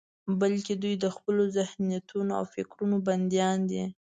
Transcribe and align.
بلکې 0.39 0.73
دوی 0.83 0.95
د 1.03 1.05
خپلو 1.15 1.43
ذهنيتونو 1.57 2.31
او 2.39 2.43
فکرونو 2.53 2.97
بندیان 3.07 3.57
دي. 3.71 3.83